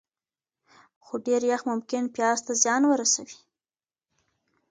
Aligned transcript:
خو 1.05 1.13
ډېر 1.25 1.41
یخ 1.51 1.61
ممکن 1.71 2.03
پیاز 2.15 2.39
ته 2.45 2.53
زیان 2.63 2.81
ورسوي. 2.87 3.37